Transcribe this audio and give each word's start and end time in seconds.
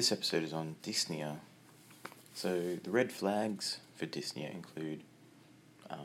This 0.00 0.12
episode 0.12 0.44
is 0.44 0.54
on 0.54 0.76
dyspnea. 0.82 1.36
So, 2.32 2.78
the 2.82 2.90
red 2.90 3.12
flags 3.12 3.80
for 3.94 4.06
dyspnea 4.06 4.50
include 4.50 5.02
um, 5.90 5.98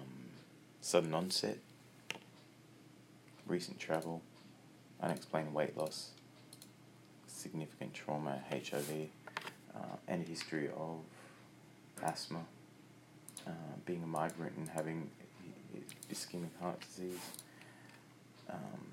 sudden 0.82 1.14
onset, 1.14 1.60
recent 3.48 3.80
travel, 3.80 4.22
unexplained 5.02 5.54
weight 5.54 5.78
loss, 5.78 6.10
significant 7.26 7.94
trauma, 7.94 8.42
HIV, 8.52 9.08
uh, 9.74 9.80
and 10.10 10.24
a 10.24 10.28
history 10.28 10.68
of 10.68 11.00
asthma, 12.06 12.42
uh, 13.48 13.52
being 13.86 14.04
a 14.04 14.08
migrant 14.08 14.56
and 14.58 14.70
having 14.70 15.10
ischemic 16.12 16.50
heart 16.62 16.80
disease. 16.82 17.20
Um, 18.50 18.86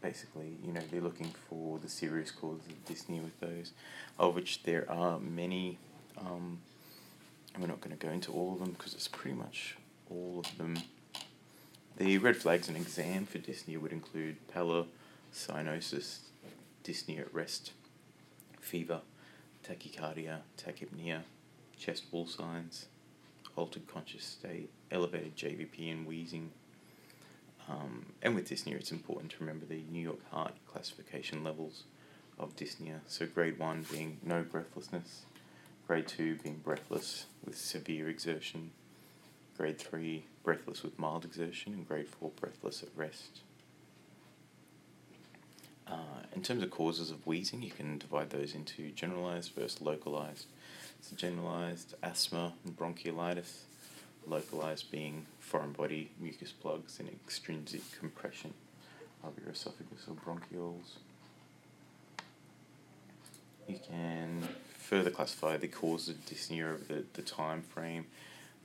basically, 0.00 0.56
you 0.64 0.72
know, 0.72 0.82
they're 0.90 1.00
looking 1.00 1.32
for 1.48 1.78
the 1.78 1.88
serious 1.88 2.30
causes 2.30 2.66
of 2.66 2.84
dyspnea 2.84 3.22
with 3.22 3.38
those, 3.40 3.72
of 4.18 4.34
which 4.34 4.62
there 4.64 4.90
are 4.90 5.18
many. 5.18 5.78
Um, 6.18 6.58
and 7.54 7.62
we're 7.62 7.68
not 7.68 7.80
going 7.80 7.96
to 7.96 8.06
go 8.06 8.12
into 8.12 8.32
all 8.32 8.54
of 8.54 8.60
them 8.60 8.72
because 8.72 8.94
it's 8.94 9.08
pretty 9.08 9.36
much 9.36 9.76
all 10.10 10.42
of 10.44 10.58
them. 10.58 10.76
The 11.96 12.18
red 12.18 12.36
flags 12.36 12.68
and 12.68 12.76
exam 12.76 13.26
for 13.26 13.38
dyspnea 13.38 13.80
would 13.80 13.92
include 13.92 14.36
pallor, 14.48 14.86
cyanosis, 15.34 16.18
dyspnea 16.84 17.20
at 17.20 17.34
rest, 17.34 17.72
fever, 18.60 19.00
tachycardia, 19.66 20.38
tachypnea, 20.56 21.20
chest 21.76 22.04
wall 22.10 22.26
signs, 22.26 22.86
altered 23.56 23.86
conscious 23.86 24.24
state, 24.24 24.70
elevated 24.90 25.36
JVP, 25.36 25.90
and 25.90 26.06
wheezing. 26.06 26.50
Um, 27.68 28.06
and 28.22 28.34
with 28.34 28.48
dyspnea, 28.48 28.74
it's 28.74 28.92
important 28.92 29.32
to 29.32 29.36
remember 29.40 29.66
the 29.66 29.82
New 29.90 30.02
York 30.02 30.28
Heart 30.30 30.54
classification 30.66 31.44
levels 31.44 31.84
of 32.38 32.56
dyspnea. 32.56 33.00
So, 33.06 33.26
grade 33.26 33.58
1 33.58 33.86
being 33.90 34.18
no 34.22 34.42
breathlessness, 34.42 35.22
grade 35.86 36.08
2 36.08 36.38
being 36.42 36.60
breathless 36.64 37.26
with 37.44 37.56
severe 37.56 38.08
exertion, 38.08 38.72
grade 39.56 39.78
3 39.78 40.24
breathless 40.42 40.82
with 40.82 40.98
mild 40.98 41.24
exertion, 41.24 41.72
and 41.72 41.86
grade 41.86 42.08
4 42.08 42.30
breathless 42.40 42.82
at 42.82 42.88
rest. 42.96 43.40
Uh, 45.92 45.96
in 46.34 46.42
terms 46.42 46.62
of 46.62 46.70
causes 46.70 47.10
of 47.10 47.26
wheezing, 47.26 47.62
you 47.62 47.70
can 47.70 47.98
divide 47.98 48.30
those 48.30 48.54
into 48.54 48.90
generalized 48.92 49.52
versus 49.52 49.82
localized. 49.82 50.46
So, 51.02 51.14
generalized 51.16 51.94
asthma 52.02 52.54
and 52.64 52.74
bronchiolitis, 52.74 53.64
localized 54.26 54.90
being 54.90 55.26
foreign 55.38 55.72
body 55.72 56.10
mucus 56.18 56.52
plugs 56.52 56.98
and 56.98 57.10
extrinsic 57.10 57.82
compression 57.98 58.54
of 59.22 59.32
your 59.38 59.52
esophagus 59.52 60.06
or 60.08 60.14
bronchioles. 60.14 60.96
You 63.68 63.78
can 63.86 64.48
further 64.78 65.10
classify 65.10 65.58
the 65.58 65.68
causes 65.68 66.10
of 66.10 66.24
dyspnea 66.24 66.72
over 66.72 66.84
the, 66.88 67.04
the 67.12 67.22
time 67.22 67.62
frame 67.62 68.06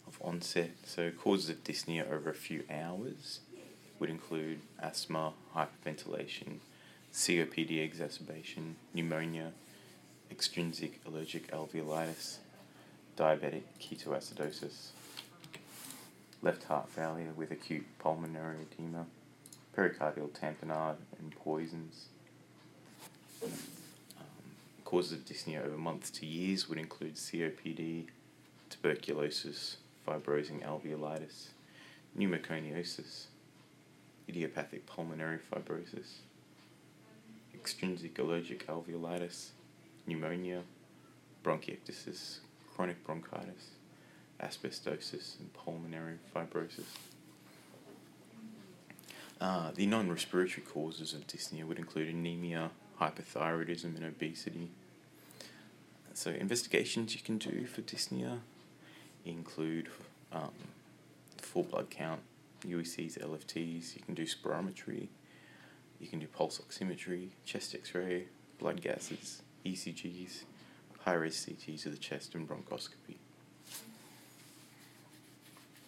of 0.07 0.17
onset. 0.21 0.71
So, 0.85 1.11
causes 1.11 1.49
of 1.49 1.63
dyspnea 1.65 2.09
over 2.09 2.29
a 2.29 2.35
few 2.35 2.63
hours 2.71 3.41
would 3.99 4.09
include 4.09 4.61
asthma, 4.79 5.33
hyperventilation, 5.53 6.59
COPD 7.17 7.83
exacerbation, 7.83 8.75
pneumonia, 8.93 9.51
extrinsic 10.29 11.01
allergic 11.07 11.51
alveolitis, 11.51 12.37
diabetic 13.17 13.63
ketoacidosis, 13.81 14.89
left 16.43 16.65
heart 16.65 16.87
failure 16.87 17.33
with 17.35 17.49
acute 17.49 17.87
pulmonary 17.97 18.57
edema, 18.71 19.07
pericardial 19.75 20.29
tamponade, 20.29 20.97
and 21.17 21.35
poisons. 21.35 22.05
Um, 23.43 23.49
causes 24.85 25.13
of 25.13 25.25
dyspnea 25.25 25.65
over 25.65 25.75
months 25.75 26.11
to 26.11 26.25
years 26.27 26.69
would 26.69 26.77
include 26.77 27.15
COPD, 27.15 28.05
tuberculosis, 28.69 29.77
fibrosing 30.07 30.61
alveolitis, 30.63 31.47
pneumoconiosis, 32.15 33.25
idiopathic 34.29 34.85
pulmonary 34.85 35.39
fibrosis, 35.51 36.17
extrinsic 37.59 38.19
allergic 38.19 38.67
alveolitis, 38.67 39.49
pneumonia, 40.05 40.61
bronchiectasis, 41.43 42.39
chronic 42.73 43.03
bronchitis, 43.05 43.71
asbestosis, 44.41 45.39
and 45.39 45.51
pulmonary 45.53 46.17
fibrosis. 46.33 46.85
Uh, 49.39 49.71
the 49.75 49.85
non 49.85 50.09
respiratory 50.09 50.65
causes 50.65 51.13
of 51.13 51.27
dyspnea 51.27 51.63
would 51.63 51.77
include 51.77 52.07
anemia, 52.07 52.71
hypothyroidism, 52.99 53.95
and 53.95 54.05
obesity. 54.05 54.69
So, 56.13 56.31
investigations 56.31 57.13
you 57.13 57.21
can 57.21 57.37
do 57.37 57.65
for 57.67 57.81
dyspnea 57.81 58.39
include 59.25 59.89
um, 60.31 60.51
full 61.37 61.63
blood 61.63 61.89
count, 61.89 62.21
UECs, 62.65 63.19
LFTs, 63.19 63.95
you 63.95 64.01
can 64.03 64.15
do 64.15 64.25
spirometry, 64.25 65.07
you 65.99 66.07
can 66.07 66.19
do 66.19 66.27
pulse 66.27 66.59
oximetry, 66.59 67.29
chest 67.45 67.75
x 67.75 67.93
ray, 67.95 68.25
blood 68.59 68.81
gases, 68.81 69.41
ECGs, 69.65 70.43
high 70.99 71.13
res 71.13 71.45
CTs 71.45 71.85
of 71.85 71.91
the 71.93 71.97
chest, 71.97 72.35
and 72.35 72.47
bronchoscopy. 72.47 73.15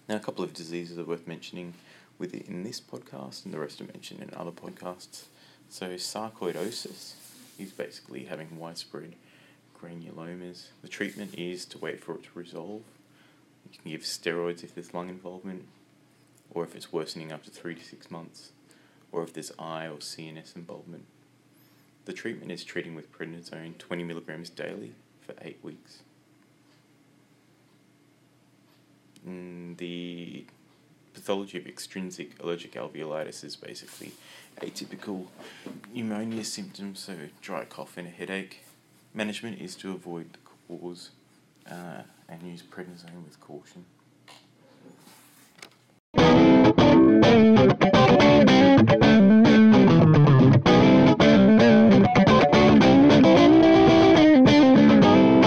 Now, 0.07 0.15
a 0.15 0.19
couple 0.19 0.43
of 0.43 0.53
diseases 0.53 0.97
are 0.97 1.03
worth 1.03 1.27
mentioning 1.27 1.75
within 2.17 2.63
this 2.63 2.81
podcast, 2.81 3.45
and 3.45 3.53
the 3.53 3.59
rest 3.59 3.79
are 3.81 3.85
mentioned 3.85 4.21
in 4.21 4.33
other 4.33 4.51
podcasts. 4.51 5.25
So, 5.69 5.89
sarcoidosis 5.95 7.13
is 7.59 7.71
basically 7.71 8.23
having 8.25 8.57
widespread 8.57 9.13
granulomas. 9.79 10.67
The 10.81 10.87
treatment 10.87 11.35
is 11.37 11.65
to 11.65 11.77
wait 11.77 12.03
for 12.03 12.15
it 12.15 12.23
to 12.23 12.29
resolve. 12.33 12.81
You 13.71 13.77
can 13.79 13.91
give 13.91 14.01
steroids 14.01 14.63
if 14.63 14.73
there's 14.73 14.93
lung 14.93 15.09
involvement, 15.09 15.65
or 16.49 16.63
if 16.63 16.75
it's 16.75 16.91
worsening 16.91 17.31
after 17.31 17.51
three 17.51 17.75
to 17.75 17.83
six 17.83 18.09
months, 18.09 18.51
or 19.11 19.23
if 19.23 19.33
there's 19.33 19.51
eye 19.57 19.85
or 19.85 19.97
CNS 19.97 20.55
involvement. 20.55 21.05
The 22.05 22.13
treatment 22.13 22.51
is 22.51 22.63
treating 22.63 22.95
with 22.95 23.11
prednisone 23.11 23.77
20 23.77 24.03
milligrams 24.03 24.49
daily 24.49 24.93
for 25.21 25.35
eight 25.41 25.59
weeks. 25.63 25.99
Mm, 29.27 29.77
the 29.77 30.45
pathology 31.13 31.57
of 31.57 31.67
extrinsic 31.67 32.41
allergic 32.41 32.73
alveolitis 32.73 33.43
is 33.43 33.55
basically 33.55 34.13
atypical 34.61 35.27
pneumonia 35.93 36.43
symptoms, 36.43 36.99
so 36.99 37.15
dry 37.41 37.65
cough 37.65 37.97
and 37.97 38.07
a 38.07 38.11
headache. 38.11 38.63
Management 39.13 39.59
is 39.59 39.75
to 39.75 39.91
avoid 39.91 40.33
the 40.33 40.39
cause 40.67 41.11
uh, 41.69 42.03
and 42.27 42.41
use 42.43 42.61
prednisone 42.61 43.23
with 43.25 43.39
caution. 43.39 43.85